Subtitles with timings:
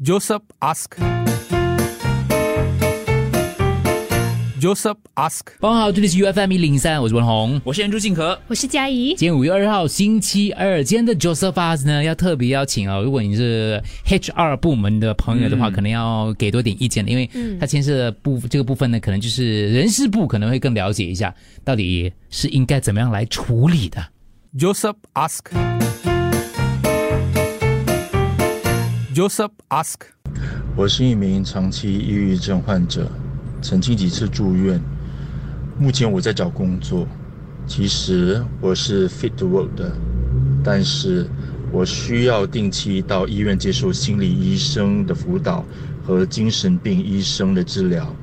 [0.00, 0.96] Joseph ask.
[4.60, 5.40] Joseph ask.
[5.60, 7.60] 大家好，这里是 U F M 一零三，我是文红。
[7.64, 9.08] 我是朱静和，我是佳怡。
[9.16, 17.28] 今天五月二号星期二，今天的 Joseph Ask 呢要特别邀请哦，如果你是 H R 部门的朋友的话，可能要给多点意见的，因为
[17.58, 21.34] 他牵涉的部这个部分呢，可能就是人事部可能会更了解一下，
[21.64, 24.00] 到底是应该怎么样来处理的。
[24.56, 25.46] Joseph ask.
[29.14, 29.94] Joseph ask.
[30.76, 33.10] 我是一名长期抑郁症患者，
[33.62, 34.78] 曾经几次住院。
[35.78, 37.08] 目前我在找工作，
[37.66, 39.90] 其实我是 fit to work 的，
[40.62, 41.26] 但是
[41.72, 45.64] 我需要定期到医院接受心理医生的辅导
[46.04, 48.14] 和精神病医生的治疗。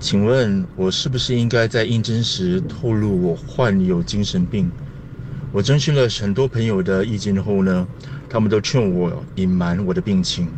[0.00, 4.68] 请问我是不是应该在应征时透露我患有精神病？
[5.52, 7.86] 我征询了很多朋友的意见后呢，
[8.32, 10.48] 他们都劝我隐瞒我的病情。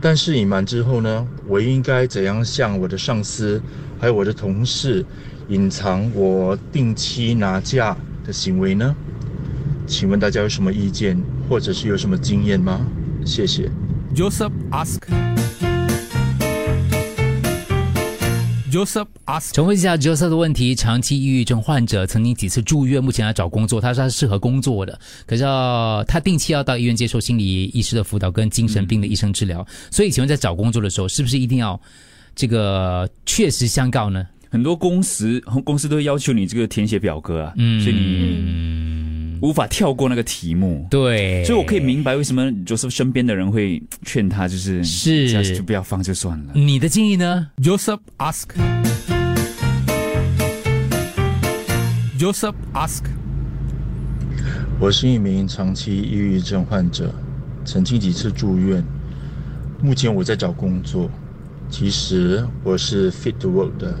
[0.00, 3.60] 但是隐瞒之后呢，我应该怎样向我的上司
[4.00, 5.04] 还有我的同事
[5.48, 8.94] 隐藏我定期拿假的行为呢？
[9.86, 12.80] 请问大家有什么意见，或者是有什么经验吗？
[13.26, 13.70] 谢谢。
[14.14, 15.35] Joseph ask.
[18.70, 19.52] Joseph ask.
[19.52, 23.80] 重复一下 Joseph 的问题：长期抑郁症患者曾经几次住院，目前要找工作。
[23.80, 29.66] 他说他是适合工作的，可是要他定期要到医院接受心理医师的辅导跟精神病的医生治疗。
[29.90, 31.80] 所以，请问在找工作的时候，是不是一定要
[32.34, 34.26] 这个确实相告呢？
[34.50, 39.05] 很多公司公司都要求你这个填写表格啊，嗯所以你
[39.40, 40.86] 无法跳过那个题目。
[40.90, 46.52] 对，所以我可以明白为什么就是身边的人会劝他，就是是就不要放就算了。
[46.54, 48.46] 你的建议呢？Joseph ask.
[52.18, 53.02] Joseph ask.
[54.78, 57.14] 我是一名长期抑郁症患者，
[57.64, 58.84] 曾经几次住院。
[59.82, 61.10] 目前我在找工作，
[61.68, 63.94] 其实我是 fit to work 的，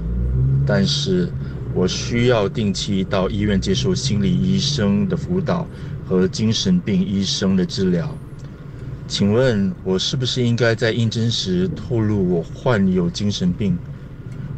[0.66, 1.30] 但是
[1.76, 5.68] 我需要定期到医院接受心理医生的辅导
[6.08, 8.16] 和精神病医生的治疗。
[9.06, 13.76] 请问我是不是应该在应征时透露我患有精神病？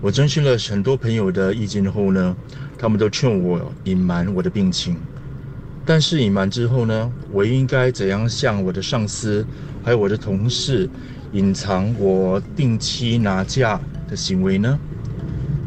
[0.01, 2.37] 我征询了很多朋友的意见后呢，
[2.79, 4.97] 他们都劝我隐瞒我的病情。
[5.85, 9.45] 但是隐瞒之后呢，我应该怎样向我的上司
[9.83, 10.89] 还有我的同事
[11.33, 14.79] 隐藏我定期拿假的行为呢？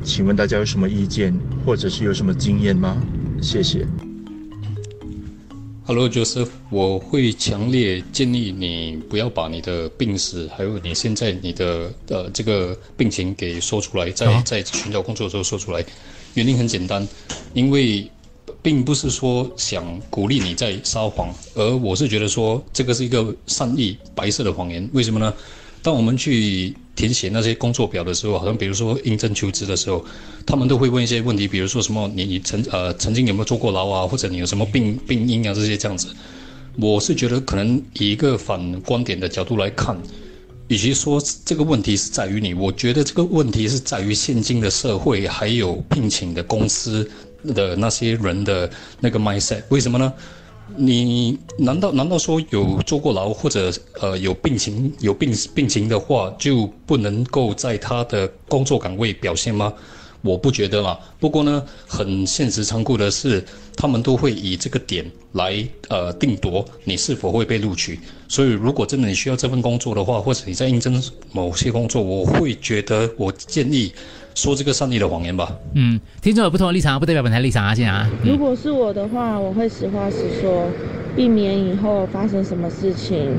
[0.04, 1.34] 请问大家有什么意见，
[1.66, 3.02] 或者是有什么经验吗？
[3.42, 3.86] 谢谢。
[5.86, 15.84] Hello Joseph，我会强烈建议你不要把你的病史，还有你现在你的呃这个病情给说出来，在在寻找工作的时候说出来。
[16.34, 17.08] 原因很简单，
[17.54, 18.10] 因为
[18.62, 24.90] 并不是说想鼓励你在撒谎，而我是觉得说这个是一个善意白色的谎言。
[24.94, 25.34] 为什么呢？
[25.84, 30.06] 当我们去填写那些工作表的时候，好像比如说应征求职的时候，
[30.46, 36.08] 他们都会问一些问题，比如说什么你你曾呃曾经有没有坐过牢啊，或者你有什么病病因啊这些这样子。
[36.78, 39.98] 我是觉得可能以一个反观点的角度来看，
[40.68, 47.10] 与其说这个问题是在于你，我觉得这个问题是在于现今的社会还有聘请的公司
[47.56, 49.64] 的那些人的那个 mindset。
[49.70, 50.14] 为什么呢？
[50.78, 59.74] 你难道难道说有坐过牢或者呃有病情有病病情的话，就不能够在他的工作岗位表现吗？
[60.24, 61.00] 我不觉得啦。
[61.20, 63.44] 不过呢，很现实残酷的是，
[63.76, 68.00] 他们都会以这个点来呃定夺你是否会被录取。
[68.28, 71.02] 所以，如果真的你需要这份工作的话，或者你在应征
[71.32, 73.92] 某些工作，我会觉得我建议
[74.36, 75.52] 说这个善意的谎言吧。
[75.74, 78.10] 嗯，听众有不同的立场，不代表本台立场啊，现在啊。
[78.24, 80.68] 如果是我的话，我会实话实说，
[81.16, 83.38] 避免以后发生什么事情。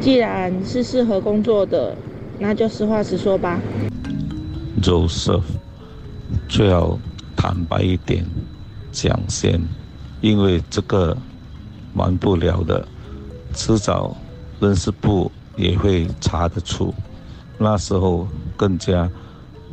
[0.00, 1.94] 既然是适合工作的，
[2.38, 3.60] 那就实话实说吧。
[4.82, 5.42] Joseph，
[6.48, 6.98] 最好
[7.36, 8.24] 坦白一点
[8.90, 9.60] 讲先，
[10.22, 11.14] 因为这个
[11.92, 12.86] 瞒不了的，
[13.52, 14.16] 迟早
[14.58, 16.94] 人事部也会查得出，
[17.58, 18.26] 那时候
[18.56, 19.06] 更加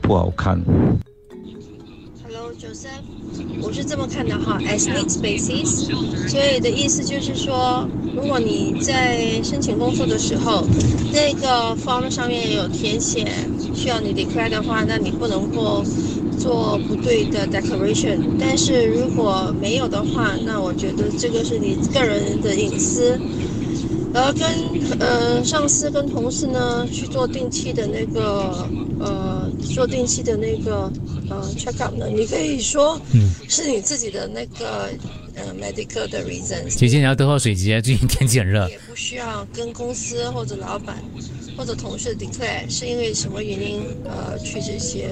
[0.08, 0.58] 不好看。
[2.24, 3.04] Hello Joseph，
[3.62, 5.92] 我是这么看的哈，as needs basis，
[6.30, 10.66] 所以的意思就是说，如果你在申请工作的时候，
[11.12, 13.28] 那个 form 上面有填写
[13.76, 15.84] 需要你 declare 的话，那你不能够
[16.40, 18.20] 做不对的 declaration。
[18.40, 23.20] 但是如果没有的话，那我觉得这个是你个人的隐私。
[24.18, 28.68] 而跟呃上司跟同事呢去做定期的那个
[29.00, 30.92] 呃做定期的那个
[31.30, 33.00] 呃 check up 呢，你可以说
[33.48, 34.90] 是你自己的那个
[35.36, 38.68] 呃 medical 的 reasons，姐姐你要多喝水，姐姐最近天气很热。
[38.70, 40.98] 也不需要跟公司或者老板
[41.56, 45.10] 或者同事 declare 是因为什么原因呃去这些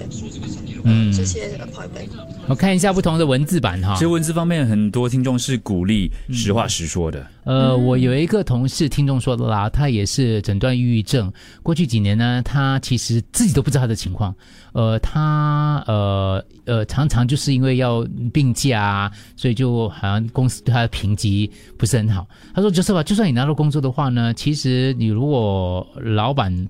[0.86, 2.10] 嗯这些 appointment。
[2.48, 4.08] 我看一下不同的文字版哈其实。
[4.08, 7.26] 文字方面，很多听众是鼓励实话实说的。
[7.44, 11.32] 呃，我有一个同事听众说的啦，他也是诊断抑郁症。
[11.62, 14.34] 过去几年呢，他其实自己都不知道他的情况。
[14.74, 22.28] 呃，他呃呃常常就是因为要病假啊，所以就好像公司对他的评级不是很好。
[22.54, 26.68] 他说：“就是吧，就算你拿到工作的话呢，其实你如果老板，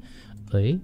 [0.54, 0.80] 诶。”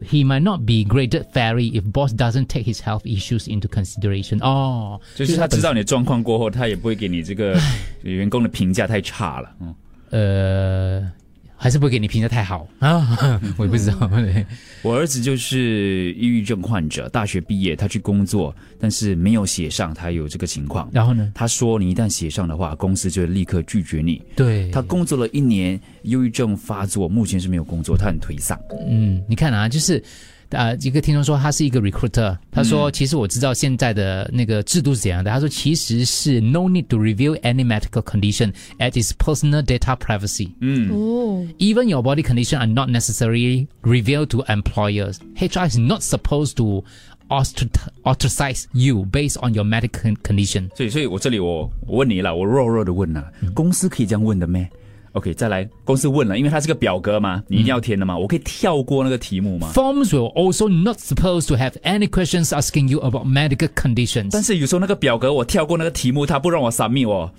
[0.00, 4.38] He might not be graded fairly if boss doesn't take his health issues into consideration.
[4.38, 7.58] 哦，就是他本知道你的状况过后，他也不会给你这个
[8.02, 9.50] 员工的评价太差了。
[9.60, 9.74] 嗯，
[10.10, 11.12] 呃，
[11.63, 13.17] 还是不会给你评的太好啊，
[13.55, 14.05] 我也不知道。
[14.09, 14.45] 对
[14.83, 20.89] 我儿子就是抑郁症患者，大学毕业他去工作，但是没有写上他有这个情况。
[20.91, 21.31] 然后呢？
[21.33, 24.21] 他说你一旦写上的话，公司就会立刻拒绝你。
[24.35, 28.59] 对他工作了一年，忧郁症发作，目前是没有工作，他很颓丧。
[28.89, 30.03] 嗯，你看啊，就是。
[30.52, 35.30] 呃，一个听众说他是一个 recruiter，他说其实我知道现在的那个制度是怎样的。
[35.30, 40.50] 他说其实是 no need to reveal any medical condition at its personal data privacy.
[40.60, 45.16] 嗯，哦， Even your body condition are not necessarily revealed to employers.
[45.36, 46.82] HR is not supposed to
[47.28, 50.70] ostrac- ostracize you based on your medical con- condition.
[50.74, 54.66] 所以，所以我这里我我问你了，我弱弱的问了，公司可以这样问的咩
[55.13, 64.29] ？OK，再来，公司问了，因为它是个表格嘛，你一定要填的嘛，我可以跳过那个题目吗？Forms will also not supposed to have any questions asking you about medical conditions.
[64.31, 67.31] 但是有时候那个表格我跳过那个题目，它不让我 submit 哦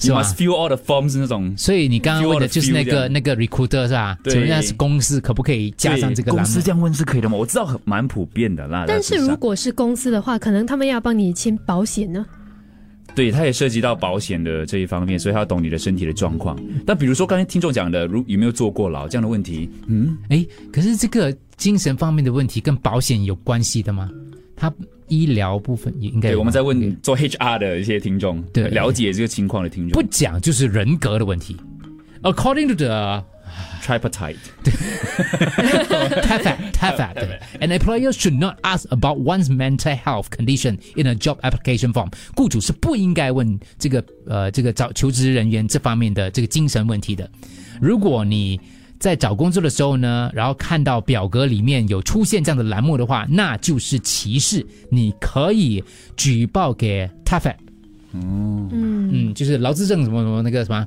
[0.00, 1.56] ，You 吗 must fill all the forms 那种。
[1.56, 4.18] 所以你刚刚问的就是那个 the 那个 recruiter 是吧？
[4.22, 6.62] 对请问一下是公司可不可以加上这个栏目对公司？
[6.62, 7.36] 这样问是可以的吗？
[7.36, 8.84] 我知道很蛮普遍的啦。
[8.86, 12.26] 但是如果是公司的话，可能他们要帮你签保险呢。
[13.14, 16.58] 对，它也涉及到保险的这一方面，所以他要懂你的身体的状况。
[16.86, 24.10] 但比如说刚才听众讲的，如有没有坐过牢这样的问题，嗯，哎，可是这个精神方面的问题跟保险有关系的吗？
[24.56, 24.72] 它
[25.08, 31.56] 医疗部分也应该对，有我们在问做 HR 的一些听众，对了解这个情况的听众不众讲就是人格的问题。
[32.22, 33.24] According to the
[33.82, 41.92] ，tripartite，TAFAT, TAFAT, an employer should not ask about one's mental health condition in a job application
[41.92, 42.08] form.
[42.36, 47.28] 雇主是不应该问这个呃这个找求职人员这方面的这个精神问题的。
[47.80, 48.60] 如果你
[48.98, 54.64] 在找工作的时候呢，然后看到表格里面有出现这样的栏目的话，那就是歧视。
[54.90, 55.82] 你可以
[56.16, 57.56] 举报给 TAFAT，
[58.12, 58.68] 嗯，
[59.10, 60.86] 嗯，就是劳资证什么什么那个什么呃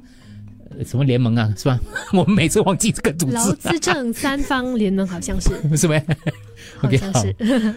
[0.86, 1.80] 什么联盟啊，是吧？
[2.14, 7.12] 我们每次忘记这个组织，劳资政三方联盟好像是，是没好？OK，好。
[7.12, 7.76] 像是。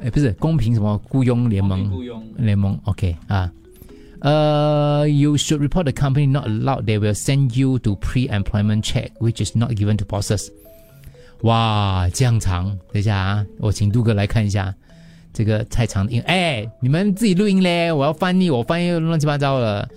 [0.00, 1.88] 哎，不是公平什么雇佣联盟？
[1.88, 3.50] 雇佣联盟，OK 啊。
[4.20, 6.84] 呃、y o u should report the company not allowed.
[6.84, 10.48] They will send you to pre-employment check, which is not given to bosses.
[11.42, 14.72] 哇，这样长，等一下啊，我请杜哥来看一下
[15.32, 16.22] 这个太长的音。
[16.22, 19.88] 哎，你们自己录音嘞，我要翻译，我翻译乱七八糟了。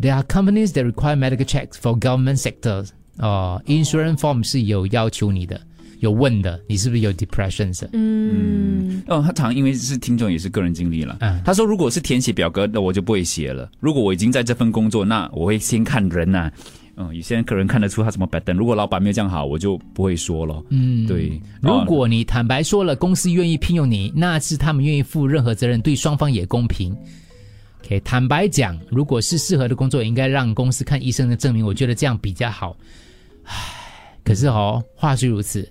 [0.00, 2.88] There are companies that require medical checks for government sectors.
[3.18, 5.60] 哦，insurance form 是有要求你的，
[6.00, 7.86] 有问的，你是不是有 depression？
[7.92, 11.18] 嗯，哦，他常因为是听众也是个人经历了。
[11.20, 13.70] 嗯他说如果是填写表格，那我就不会写了。
[13.80, 16.50] 如果我已经在这份工作，那我会先看人呐、
[16.96, 18.54] 嗯，有些人可能看得出他什么 pattern。
[18.54, 20.62] 如果老板没有这样好，我就不会说了。
[20.70, 26.96] 嗯，对，如果你坦白说了，公司愿意聘用你，那是他们愿意负任何责任，对双方也公平。
[27.84, 32.76] OK，坦白讲，如果是适合的工作，应该让公司看医生的证明，我觉得这样比较好。
[33.42, 33.54] 唉，
[34.24, 35.68] 可是哦，话虽如此，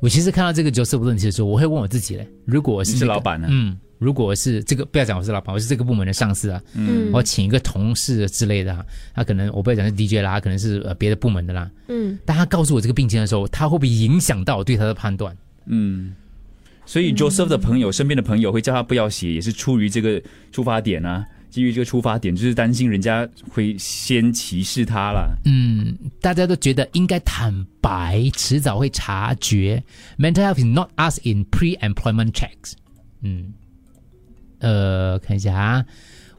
[0.00, 7.10] 我其实看到这个角色不问题的时候，我会问我自己嘞：如果我是、老板呢嗯，如果我是这个，不要讲我是老板，我是这个部门的上司啊，嗯。
[7.12, 15.36] 我请一个同事之类的、啊，他可能我不要讲是 DJ 啦，他可能是呃别的部门的啦，嗯，但他告诉我这个病情的时候，他会不会影响到我对他的判断？
[15.66, 16.14] 嗯，
[16.90, 20.20] 所以 Joseph 的朋友、身边的朋友会叫他不要写，也是出于这个
[20.50, 21.24] 出发点啊。
[21.48, 25.38] 基于这个出发点，就是担心人家会先歧视他了。
[25.44, 29.80] 嗯，大家都觉得应该坦白，迟早会察觉。
[30.18, 32.72] Mental health is not asked in pre-employment checks。
[33.22, 33.52] 嗯，
[34.58, 35.84] 呃，看一下啊，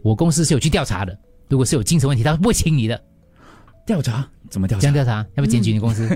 [0.02, 1.18] 我公司是有去调查的，
[1.48, 3.02] 如果是有精神问题，他不会请你的。
[3.86, 4.82] 调查怎么调查？
[4.82, 6.10] 这样调查，要不检举你公司？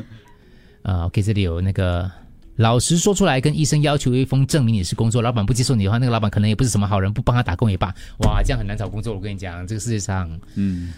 [0.80, 2.10] 啊、o k 这里有那个，
[2.56, 7.94] 老实说出来，跟医生要求一封证明你是工作，老板不接受你的话，那个老板可能也不是什么好人，不帮他打工也罢。
[8.20, 9.14] 哇，这样很难找工作。
[9.14, 10.92] 我跟你讲，这个世界上嗯，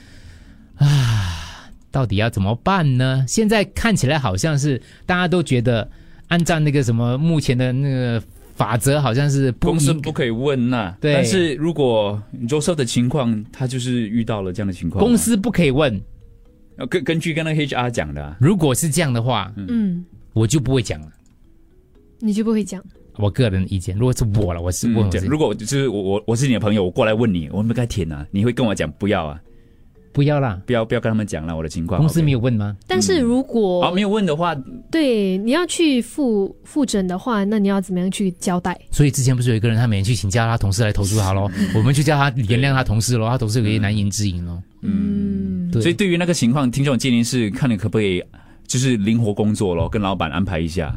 [0.77, 3.25] 啊到底要怎么办呢？
[3.27, 5.91] 现在看起来好像是大家都觉得，
[6.29, 8.23] 按照那个什么目前的那个
[8.55, 16.01] 法则，好像是不公司不可以问呐、对但是如果 Joseph 的情况，他就是遇到了这样的情况，公司不可以问，
[16.77, 21.09] 呃根根据跟那 HR 讲的、啊，如果是这样的话，嗯，我就不会讲了。
[22.21, 22.83] 你就不会讲。
[23.17, 29.41] 我个人意见，如果是我了，我是问如果就是我我我是你的朋友，我过来问你，我们该填啊，你会跟我讲不要啊，
[30.13, 30.61] 不要啦。
[30.67, 32.01] 不要不要跟他们讲了我的情况。
[32.01, 32.77] 公司没有问吗？
[32.87, 34.55] 但是如果、哦，没有问的话，
[34.89, 38.81] 对你要去复复诊的话，那你要怎么样去交代？
[38.93, 44.63] 所以之前不是有一个人，他每天去请假他同事来投诉他咯， 我们就叫他原谅他同事咯，他同事有一些难言之隐咯。
[44.83, 48.23] 嗯，对所以对于那个情况，听众建议是看你可不可以
[48.69, 50.95] 就是灵活工作咯，跟老板安排一下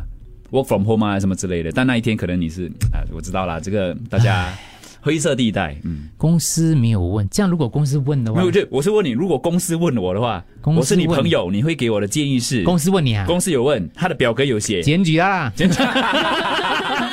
[0.51, 1.71] work from home 啊什么之类的。
[1.71, 4.53] 但那一天可能你是啊，我知道啦，这个大家
[5.01, 15.51] 灰色地带，嗯，公司没有问，这样如果公司问的话没有，，就我是问你，如果公司问我的话，公司我是你朋友，你会给我的建议是，公司问你啊，公司有问，他的表格有写，检举他啦。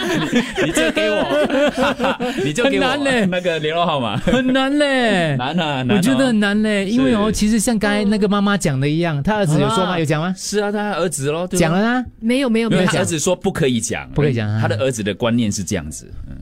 [0.64, 2.96] 你就给我，你就给我
[3.26, 9.92] 那个联络号码，很难嘞， 难啊，我觉得很难嘞，因为哦，其实像刚才那个妈妈讲的一样，他儿子有说吗？
[9.92, 9.98] 啊。
[9.98, 10.34] 有讲吗？
[10.36, 11.60] 是啊，他儿子咯，对吧？
[11.60, 12.86] 讲了啊，没有没有没有。
[12.86, 14.58] 他儿子说不可以讲，不可以讲啊。
[14.60, 16.36] 他的儿子的观念是这样子，嗯，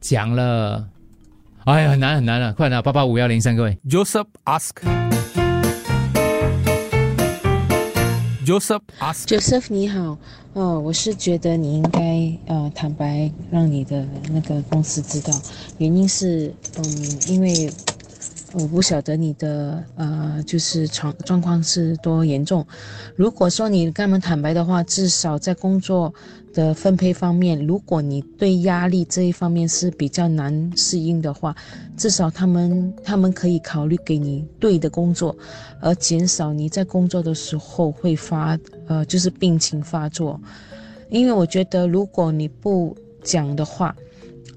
[0.00, 0.84] 讲了。
[1.64, 3.78] 哎呀，很难很难了，快点啊，八八五幺零三，各位。
[3.88, 4.99] Joseph ask.
[8.50, 8.82] Joseph.
[9.26, 10.18] Joseph 你好，
[10.54, 15.32] 哦，我是觉得你应该呃坦白让你的那个公司知道，
[15.78, 16.82] 原因是嗯，
[17.28, 17.72] 因为
[18.52, 22.66] 我不晓得你的呃就是状状况是多严重。
[23.14, 26.12] 如果说你跟他们坦白的话，至少在工作
[26.52, 31.54] 的分配方面，如果你对压力这一方面是比较难适应的话，
[31.96, 35.36] 至少他们他们可以考虑给你对的工作，
[35.80, 40.40] 而减少你在工作的时候会发呃就是病情发作。
[41.08, 43.94] 因为我觉得如果你不讲的话，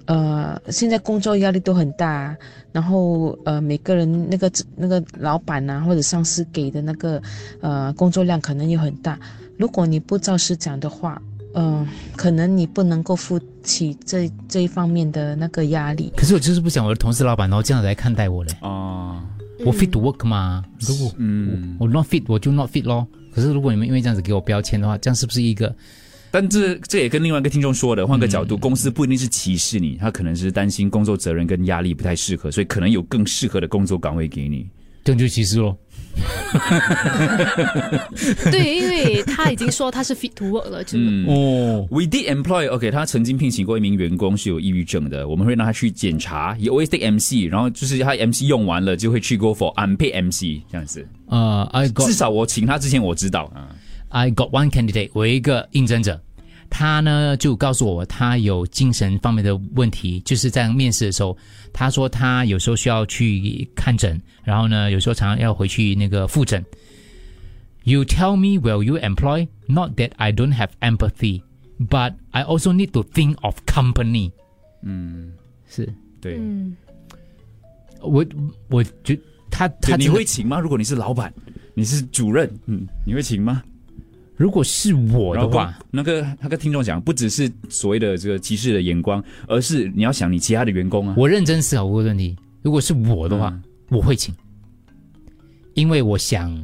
[0.05, 2.35] 呃，现在工作压力都很大，
[2.71, 7.21] 然后呃，每个人那个那个老板啊或者上司给的那个
[7.61, 9.19] 呃工作量可能又很大。
[9.57, 11.21] 如果你不照实讲的话，
[11.53, 16.11] 嗯、可能你不能够负起这这一方面的那个压力。
[16.15, 18.51] 可是我就是不想我的同事老板然后这样子来看待我嘞。
[18.61, 19.21] 哦，
[19.65, 23.07] 我 fit to work 嘛，如果嗯，我 not fit 我就 not fit 咯。
[23.33, 25.75] 可是如果你们因为这样子给我标签的话，这样是不是一个
[26.31, 34.67] 但这这也跟另外一个听众说的，换个角度，公司不一定是歧视你，他可能是担心工作责任跟压力不太适合，所以可能有更适合的工作岗位给你。
[35.03, 35.77] 这样就歧视咯？
[38.51, 41.25] 对，因为他已经说他是 fit to work 了，就、嗯。
[41.27, 51.05] 哦，We did employ OK，他曾经聘请过一名员工是有抑郁症的，我们会让他去检查，也 always take MC，然后就是他 MC 用完了就会去 go for unpaid MC 这样子。
[51.27, 53.69] 呃，I 至少我请他之前我知道啊
[54.09, 56.19] ，I got one candidate，我一个应征者，
[56.75, 61.37] 他呢就告诉我他有精神方面的问题，就是在面试的时候，
[61.71, 66.65] 他说他有时候需要去看诊，然后呢有时候常常要回去那个复诊。
[67.83, 69.47] You tell me will you employ?
[69.67, 71.43] Not that I don't have empathy,
[71.77, 74.31] but I also need to think of company.
[74.81, 75.33] 嗯，
[75.69, 76.39] 是对。
[76.39, 76.75] 嗯，
[78.01, 78.25] 我
[78.69, 79.15] 我觉
[79.51, 80.59] 他他你他真的会请吗？
[80.59, 81.31] 如果你是老板，
[81.75, 83.61] 你是主任，嗯，你会请吗？
[84.35, 91.13] 如果是我的话，那个他跟听众讲，不只是所谓的这个歧视的眼光，而是你要想你其他的员工啊。
[91.17, 92.35] 我认真思考过问题。
[92.61, 94.33] 如果是我的话，嗯我会请，
[95.75, 96.57] 因为我想，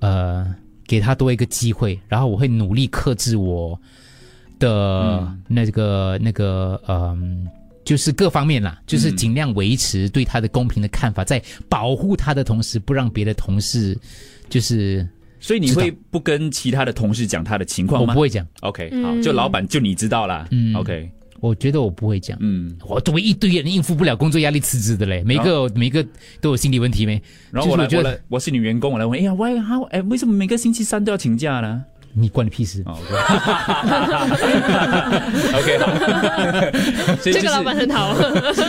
[0.00, 0.52] 呃，
[0.84, 3.80] 给他多一个机会，然后我会努力克制我
[4.58, 7.46] 的嗯那个、那个，嗯、
[7.84, 13.96] 就是各方面啦，就是嗯尽量维持对他的公平的看法，在保护他的同时，不让别的同事
[14.48, 15.06] 就是
[15.40, 18.08] 所以你会不跟其他的同事讲他的情况吗？
[18.10, 20.46] 我不会讲，OK，嗯好，就老板就你知道啦。
[20.50, 22.36] 嗯 OK，我觉得我不会讲。
[22.40, 26.06] 嗯，我作为一堆人应付不了工作压力辞职的嘞，每个每个
[26.40, 27.20] 都有心理问题没？
[27.50, 29.82] 然后我来，就是我觉得我来，我是你员工，我来问，哎呀，why how？
[29.84, 31.84] 哎，为什么每个星期三都要请假呢？
[32.12, 32.82] 你关你屁事！
[32.86, 32.98] 哦
[35.54, 35.94] ，OK， 好，
[37.22, 38.14] 所以就是这个老板很好。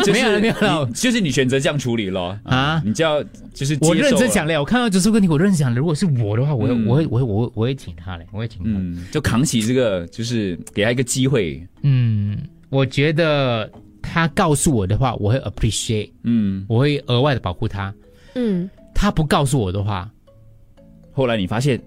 [0.03, 0.86] 就是没有了没有了。
[0.88, 2.38] 你就是你选择这样处理咯。
[2.43, 2.81] 啊？
[2.86, 6.86] 你就要就是接我认真了想嘞，我看到这个问题，我认真想，如果是我的话，我会、嗯。
[6.88, 8.69] 我会我会我会我会请他嘞，我会请他。
[8.69, 12.38] 嗯嗯，就扛起这个，就是给他一个机会，嗯
[12.69, 13.69] 我觉得
[14.01, 17.93] 他告诉我的话，我会 appreciate，嗯，我会额外的保护他。
[18.36, 20.10] 嗯，他不告诉我的话，
[21.12, 21.81] 后来你发现，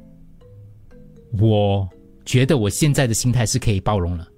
[1.41, 1.89] 我
[2.25, 4.29] 觉得我现在的心态是可以包容了。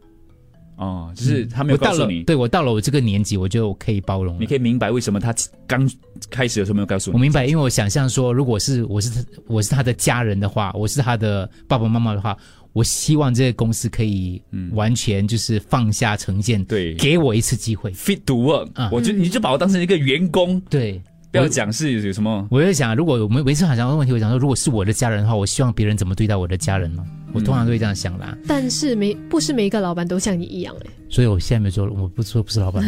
[0.78, 4.40] 哦，就是他没有我到了告诉你，对我到了我这个年纪，我就可以包容了。
[4.40, 5.34] 你可以明白为什么他
[5.66, 5.90] 刚
[6.28, 7.14] 开始的时候没有告诉你。
[7.14, 12.36] 我明白，因为我想象说，如果是我是他我是他的家人的话，我是他的爸爸妈妈的话，
[12.74, 17.90] 我希望这个公司可以完全就是放下成见，对给我一次机会。
[17.92, 21.00] fit to work，、啊我就你就把我当成一个员工，对，
[21.36, 27.04] 不要讲是有什么，我在想，如果我们每次好像问问题，我想说，如果是我的家人的话，我希望别人怎么对待我的家人呢？
[27.32, 28.36] 我通常都会这样想啦。
[28.46, 30.90] 但是没不是每一个老板都像你一样哎。
[31.08, 32.82] 所以我现在没做，我不说不是老板，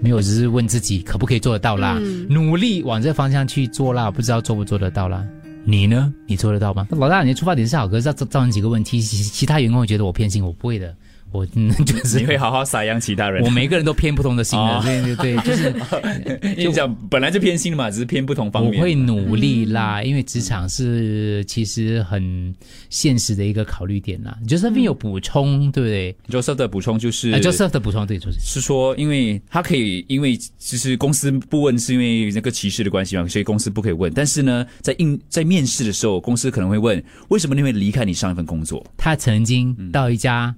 [0.00, 5.26] 没有，只是问自己可不可以做得到啦，努力往这方向去做啦，不知道做不做得到啦。
[5.64, 6.12] 你呢？
[6.26, 6.86] 你做得到吗？
[6.90, 10.94] 老大，你的出发点是好，可是造造成几个问题，其其他员工会觉得我偏心，我不会的。
[11.32, 13.42] 我嗯， 就是你会好好撒养其他人。
[13.44, 18.74] 我每个人都偏不同的心的，对对对，就是 就讲本来就偏心的嘛，只是偏不同方面。
[18.78, 22.54] 我会努力啦，因为职场是其实很
[22.88, 24.36] 现实的一个考虑点啦。
[24.48, 34.12] Joseph 有补充，对不对？Joseph 的补充就是，Joseph 的补充对，就是是说，因为他可以，因为其实公司不问是因为那个歧视的关系嘛，所以公司不可以问。
[34.12, 38.84] 但是呢，在应在面试的时候，公司可能会问，为什么你会离开你上一份工作？
[38.96, 40.54] 他曾经到一家。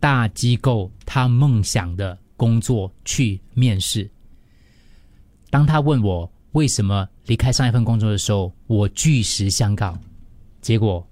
[0.00, 4.08] 大机构，他梦想的工作去面试。
[5.50, 9.98] 当他问我为什么离开上一份工作的时候，我据实相告，
[10.60, 11.06] 结果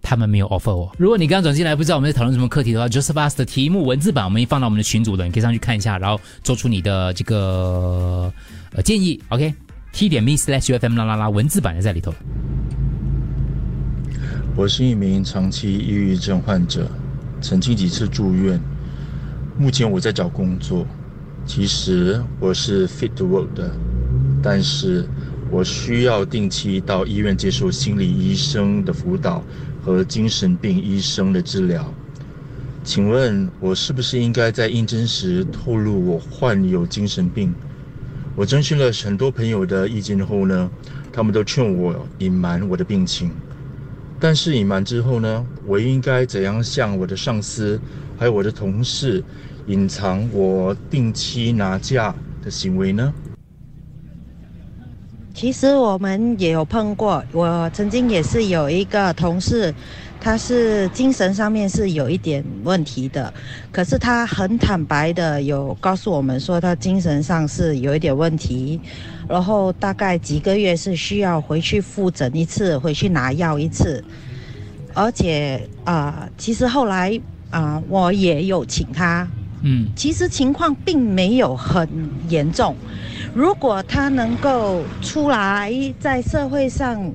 [0.00, 0.94] 他们没有 offer 我。
[0.98, 8.32] 如果你刚转进来不知道我们在讨论什么课题的话，Joseph Us 的题目文字版我们已放到我们的群组了，你可以上去看一下，然后做出你的这个
[8.72, 9.20] 呃建议。
[9.30, 12.14] OK，T 点 Me Slash U F M 啦啦啦，文字版也在里头。
[14.54, 16.90] 我是一名长期抑郁症患者。
[17.40, 18.60] 曾经几次住院，
[19.56, 20.86] 目前我在找工作。
[21.46, 23.70] 其实我是 fit to work 的，
[24.42, 25.08] 但是
[25.50, 29.42] 我需要定期到医院接受心理医生的辅导
[29.82, 31.90] 和精神病医生的治疗。
[32.84, 37.54] 请问，我是不是应该在应征时透露我患有精神病？
[38.34, 40.70] 我征询了很多朋友的意见后呢，
[41.12, 43.30] 他们都劝我隐瞒我的病情。
[44.20, 45.46] 但是隐瞒之后呢？
[45.64, 47.80] 我应该怎样向我的上司，
[48.18, 49.22] 还有我的同事，
[49.66, 53.14] 隐藏我定期拿假的行为呢？
[55.32, 59.72] 其实我们也有碰过，我曾经也是有一个同事，
[60.20, 63.32] 他是精神上面是有一点问题的，
[63.70, 68.80] 可是他很坦白的有告诉我们说，他精神上是有一点问题。
[69.28, 74.02] 然后大概几个月是需要回去复诊一次，回去拿药一次，
[74.94, 79.28] 而且啊，其实后来啊，我也有请他，
[79.62, 81.86] 嗯，其实情况并没有很
[82.28, 82.74] 严重。
[83.34, 87.12] 如果他能够出来在社会上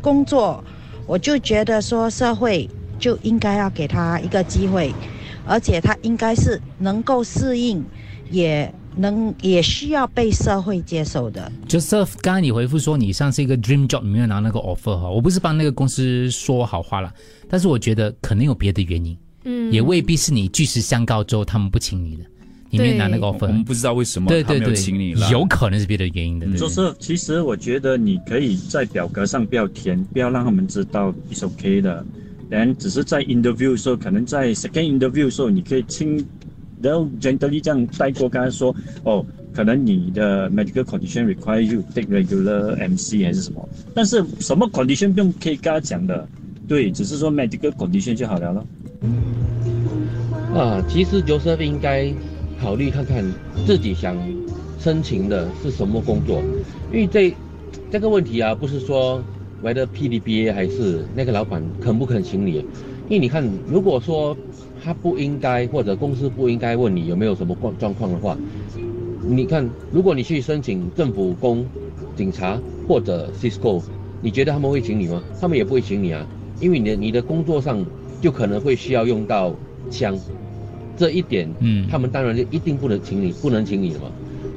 [0.00, 0.62] 工作，
[1.04, 4.94] 我就觉得说社会就应该要给他一个机会，
[5.44, 7.84] 而且他应该是能够适应，
[8.30, 8.72] 也。
[8.98, 11.50] 能也需要被社会接受的。
[11.68, 17.12] Joseph，刚才你回复说你上次一个 dream job 没有拿那个 offer 哈，我不是帮那个公司说好话了，
[17.48, 22.24] 但是我觉得可能有别的原因，嗯，也未必是你据实相告之后他们不请你的，
[22.70, 26.46] 你没有拿那个 offer，我们不知道为什么对对对请你了，有可能是别的原因的。
[26.58, 32.04] 就是其实我觉得你可以在表格上不要填，不要让他们知道 is OK 的，
[32.48, 36.26] 然只是在 interview 的时候，可能在 second interview 的时候，你可以轻。
[36.80, 43.68] 然后 gently 这样带过，刚才说哦，可能你的 medical condition require you take regular MC 还是什么？
[43.94, 46.28] 但是什么 condition 不用可以跟他讲的，
[46.68, 48.66] 对，只是说 medical condition 就好了咯。
[50.54, 52.12] 啊，其实 Joseph 应该
[52.60, 53.24] 考虑看看
[53.66, 54.16] 自己想
[54.78, 56.40] 申请的是什么工作，
[56.92, 57.34] 因为这
[57.90, 59.20] 这个问题啊，不是说
[59.62, 62.58] 为了 PDBA 还是那个老板肯不肯请你，
[63.08, 64.36] 因为你看，如果说。
[64.82, 68.36] 他不应该，或者公司不应该问你有没有什么状状况的话，
[69.28, 71.66] 你看，如果你去申请政府工、
[72.16, 73.82] 警察或者 Cisco，
[74.22, 75.22] 你觉得他们会请你吗？
[75.40, 76.26] 他们也不会请你啊，
[76.60, 77.84] 因为你的你的工作上
[78.20, 79.54] 就可能会需要用到
[79.90, 80.18] 枪，
[80.96, 84.06] 这一点，嗯，他们当然就一定不能请你，不能请你了嘛。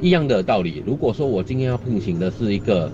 [0.01, 2.91] 一样的道理，如果说我今天要聘请的是一个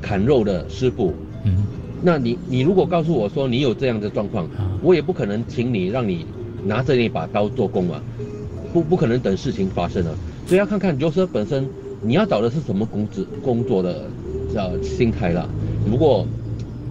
[0.00, 1.12] 砍肉的师傅，
[1.44, 1.64] 嗯，
[2.02, 4.48] 那你你如果告诉我说你有这样的状况，
[4.82, 6.26] 我也不可能请你让你。
[6.68, 8.00] 拿着那把刀做工嘛，
[8.72, 10.14] 不不可能等事情发生了，
[10.46, 11.66] 所以要看看 Joseph 本身
[12.02, 14.04] 你要找的是什么工资工作的
[14.54, 15.48] 呃心态了。
[15.90, 16.26] 不过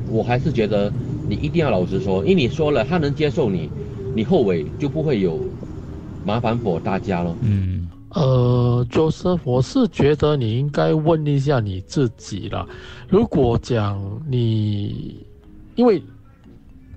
[0.09, 0.91] 我还是觉得
[1.29, 3.69] 你一定要老实说，因为你说了他能接受你，
[4.15, 5.39] 你后尾就不会有
[6.25, 7.35] 麻烦 for 大家了。
[7.41, 12.67] 嗯，呃，Joseph，我是觉得你应该问一下你自己了。
[13.07, 15.23] 如果讲你，
[15.75, 16.01] 因为。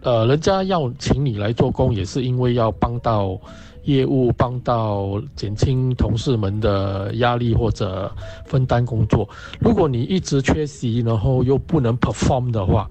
[0.03, 3.39] 呃，人家要请你来做工，也是因为要帮到
[3.85, 8.11] 业务，帮到减轻同事们的压力或者
[8.47, 9.29] 分担工作。
[9.59, 12.89] 如果你一直缺席，然后又不能 perform 的话，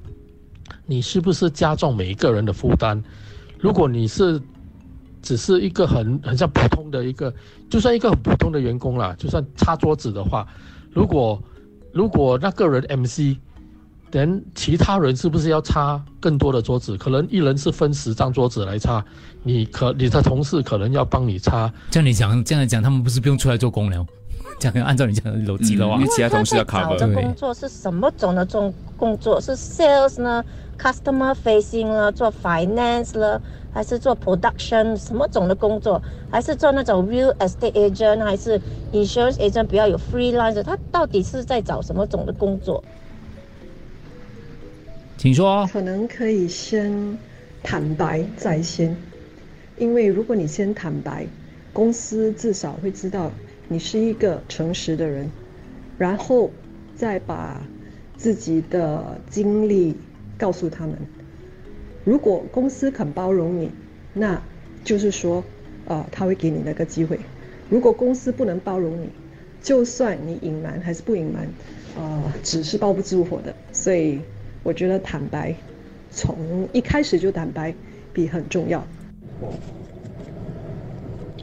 [0.85, 3.01] 你是不是加重每一个人的负担？
[3.57, 4.39] 如果你是
[5.21, 7.33] 只是一个很很像普通的一个，
[7.69, 10.47] 就算一个很普通的员工啦，就算擦桌子的话，
[10.91, 11.41] 如果
[11.91, 13.35] 如果那个人 MC，
[14.11, 16.97] 等其他人是不是要擦更多的桌子？
[16.97, 19.03] 可能一人是分十张桌子来擦，
[19.43, 21.71] 你可你的同事可能要帮你擦。
[21.91, 24.05] 这样你讲这样讲，他们不是不用出来做工了？
[24.59, 29.39] 这样按照你讲的逻辑的话，因为其他同事要找 cover 的工作是什么种的种工作？
[29.39, 30.43] 是 sales 呢
[30.77, 33.39] ，customer facing 呢，做 finance 呢，
[33.71, 36.01] 还是做 production 什么种的工作？
[36.29, 38.59] 还是做那种 real estate agent，还是
[38.91, 39.65] insurance agent？
[39.65, 42.83] 不要有 freelance，他到底是在找什么种的工作？
[45.19, 45.67] 请说。
[45.69, 47.17] 可能可以先
[47.61, 48.95] 坦白在先，
[49.77, 51.27] 因为如果你先坦白，
[51.73, 53.29] 公司至少会知道
[53.67, 55.29] 你是一个诚实的人，
[55.97, 56.49] 然后
[56.95, 57.61] 再把
[58.15, 59.97] 自己的经历
[60.37, 60.95] 告诉他们。
[62.05, 63.71] 如果公司肯包容你，
[64.13, 64.41] 那
[64.85, 65.43] 就是说，
[65.83, 67.19] 呃，他会给你那个机会。
[67.69, 69.09] 如果公司不能包容你，
[69.61, 71.45] 就算你隐瞒还是不隐瞒，
[71.97, 73.53] 呃，纸是包不住火的。
[73.73, 74.21] 所以
[74.63, 75.55] 我觉得坦白，
[76.11, 77.73] 从一开始就坦白，
[78.13, 78.85] 比很重要。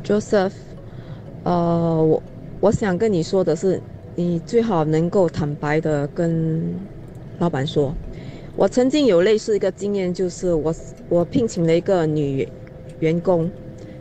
[0.05, 0.53] Joseph，
[1.45, 2.23] 呃，我
[2.61, 3.81] 我想跟你说的是，
[4.15, 6.63] 你最好能够坦白的跟
[7.39, 7.95] 老板说。
[8.55, 10.75] 我曾经有类似一个经验，就是我
[11.09, 12.49] 我聘请了一个女
[13.01, 13.51] 员工，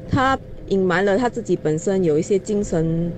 [0.07, 3.11] 她隐瞒了她自己本身有一些精神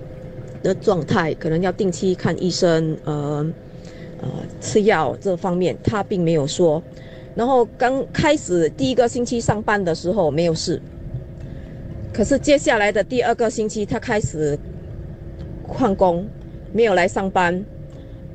[0.63, 3.45] 的状态，可能要定期看医生，呃
[4.21, 4.27] 呃
[4.59, 6.81] 吃药这方面，他并没有说。
[7.35, 10.81] 然后刚开始第一个星期上班的时候没有事，
[12.11, 14.57] 可是接下来的第二个星期，他开始
[15.67, 16.27] 旷工，
[16.73, 17.63] 没有来上班，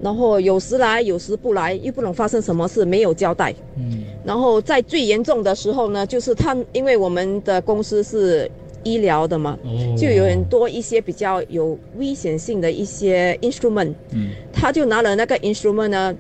[0.01, 3.53] 然后有时来有时不来，又不能发生什么事，没有交代。
[3.77, 8.49] 嗯，然后在最严重的时候呢，就是他因为我们的公司是
[8.85, 9.95] 医疗的嘛，哦。
[9.97, 16.15] 就有很多一些比较有危险性的一些 instrument，嗯，他就拿了那个 instrument 呢，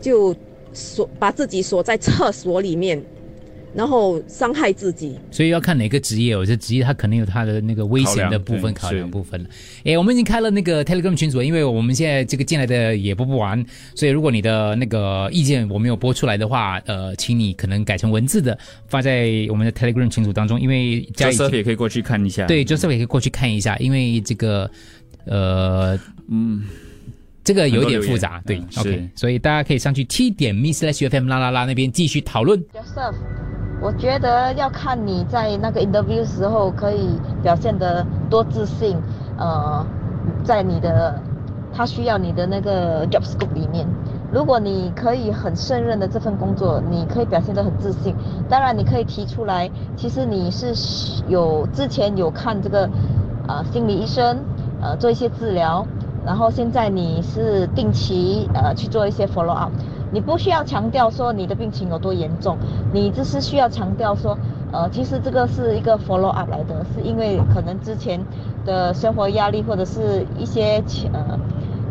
[0.00, 0.34] 就
[0.72, 3.02] 锁把自己锁在厕所里面，
[3.74, 5.16] 然后伤害自己。
[5.30, 9.46] 所以要看哪个职业，有些职业它可能有它的那个危险的部分考考量量部分
[9.84, 9.96] 哎。
[9.96, 22.46] 我们已经开了那个 Telegram 群组，因为我们现在这个进来的也播不完，所以如果你的那个意见我没有播出来的话，呃，请你可能改成文字的发在我们的 Telegram 群组当中，因为 Joseph 也可以过去看一下。
[22.46, 24.70] 对，Joseph 也可以过去看一下，因为这个
[25.26, 26.64] 呃嗯。
[27.50, 32.56] 这个有点复杂，对、很多留言嗯 o k 是所以大家可以上去 t 点 miss slash fm 啦啦啦那边继续讨论。
[32.66, 33.16] Joseph，
[33.82, 38.96] 我觉得要看你在那个 interview 时候可以表现得多自信，
[39.36, 39.84] 呃，
[40.44, 41.20] 在你的
[41.74, 43.84] 他需要你的那个 job scope 里面，
[44.32, 48.14] 如果你可以很胜任的这份工作，你可以表现得很自信。
[48.48, 50.72] 当然，你可以提出来，其实你是
[51.26, 52.88] 有之前有看这个
[53.48, 54.38] 呃心理医生，
[54.80, 55.84] 呃做一些治疗，
[56.24, 59.72] 然后现在你是定期呃去做一些 follow up。
[60.12, 62.58] 你不需要强调说你的病情有多严重，
[62.92, 64.36] 你只是需要强调说，
[64.72, 68.20] 呃，其实这个是一个 follow up 来的，是因为可能之前
[68.64, 71.38] 的生活压力或者是一些呃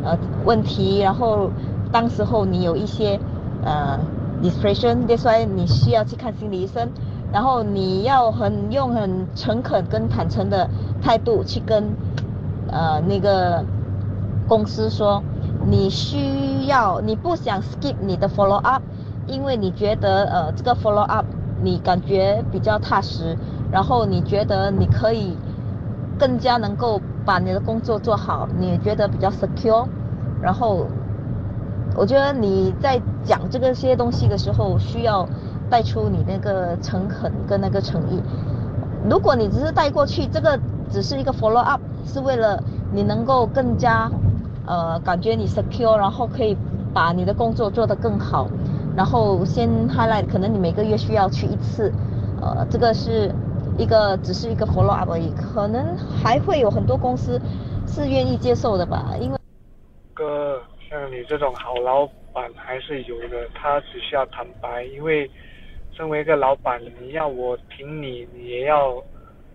[0.04, 1.50] 呃问题，然后
[1.94, 3.18] 当时候你有一些
[3.64, 3.98] 呃
[4.44, 6.90] depression，that's why 你需要去看心理医生，
[7.32, 10.70] 然后你要很用很诚恳跟坦诚的
[11.02, 11.96] 态度去跟
[12.70, 13.64] 呃那个
[14.50, 15.24] 公司说。
[15.62, 18.82] 你需要，你不想 skip 你的 follow up，
[19.28, 21.26] 因为你觉得呃这个 follow up
[21.62, 23.38] 你感觉比较踏实，
[23.70, 25.38] 然后你觉得你可以
[26.18, 29.86] 更加能够把你的工作做好，你觉得比较 secure，
[30.42, 30.88] 然后
[31.94, 35.28] 我觉得你在讲这个些东西的时候，需要
[35.70, 38.24] 带出你那个诚恳跟那个诚意。
[39.10, 40.58] 如果你只是带过去，这个
[40.90, 44.10] 只是一个 follow up，是为了你能够更加。
[44.68, 46.56] 呃，感觉你 secure，然后可以
[46.94, 48.48] 把你的工作做得更好，
[48.96, 51.92] 然后先 highlight，可能你每个月需要去一次，
[52.42, 53.32] 呃，这个是
[53.78, 57.42] 一个只是一个 follow up 而已，可能还会有很多公司
[57.88, 59.38] 是愿意接受的吧，因为
[60.14, 65.30] 哥像你这种好老板还是有的，他只需要坦白，因为
[65.94, 69.02] 身为一个老板，你要我挺你，你也要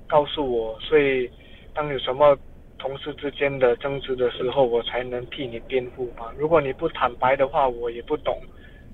[0.08, 1.30] 告诉我，所以
[1.72, 2.36] 当有什么。
[2.84, 6.26] 同事之间的争执的时候，我才能替你辩护嘛。
[6.38, 8.36] 如果你不坦白的话，我也不懂。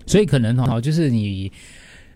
[0.07, 1.51] 所以可能哈，就是你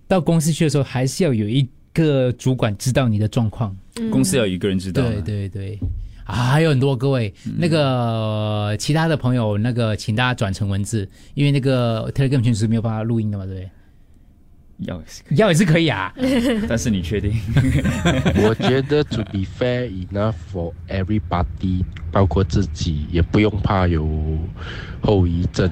[0.07, 3.77] 到公司去的时候，还是要有一个主管知道你的状况。
[3.97, 5.03] 嗯、公司要有一个人知道。
[5.03, 5.77] 对对对，
[6.25, 13.69] 啊，还有很多各位、嗯、那个其他的朋友，那个请大家转成文字，因为那个 Telegram 群是没有办法录音的嘛，对不对？
[14.79, 16.13] 要要也是可以啊，
[16.69, 17.33] 但是你确定？
[18.37, 24.07] 我觉得 to be fair enough for everybody，包括自己，也不用怕有
[25.01, 25.71] 后遗症，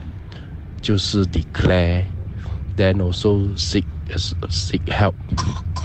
[0.81, 3.85] 就是 declare，then also seek
[4.49, 5.15] seek help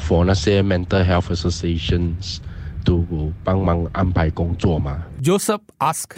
[0.07, 2.37] for 那些 mental health associations
[2.85, 5.03] to 帮忙安排工作嘛。
[5.23, 6.11] Joseph ask.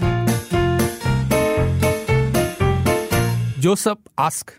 [3.61, 4.49] Joseph ask.